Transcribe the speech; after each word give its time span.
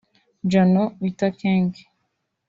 Jannot 0.51 0.91
Witakenge 1.01 1.81